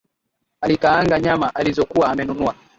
[0.61, 2.55] Alikaanga nyama alizokuwa amenunua